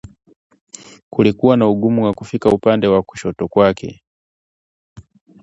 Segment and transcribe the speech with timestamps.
[1.09, 4.01] Kulikuwa na ugumu wa kufika upande wa kushoto kwakwe